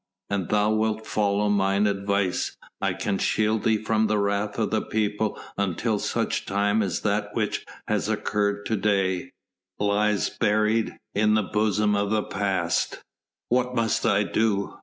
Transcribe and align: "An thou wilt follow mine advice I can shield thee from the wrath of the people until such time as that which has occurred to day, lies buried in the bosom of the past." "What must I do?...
"An 0.31 0.47
thou 0.47 0.71
wilt 0.71 1.05
follow 1.05 1.47
mine 1.47 1.85
advice 1.85 2.57
I 2.81 2.93
can 2.93 3.19
shield 3.19 3.61
thee 3.63 3.77
from 3.77 4.07
the 4.07 4.17
wrath 4.17 4.57
of 4.57 4.71
the 4.71 4.81
people 4.81 5.39
until 5.59 5.99
such 5.99 6.47
time 6.47 6.81
as 6.81 7.01
that 7.01 7.29
which 7.35 7.63
has 7.87 8.09
occurred 8.09 8.65
to 8.65 8.75
day, 8.75 9.29
lies 9.77 10.27
buried 10.31 10.97
in 11.13 11.35
the 11.35 11.43
bosom 11.43 11.95
of 11.95 12.09
the 12.09 12.23
past." 12.23 13.03
"What 13.49 13.75
must 13.75 14.03
I 14.03 14.23
do?... 14.23 14.79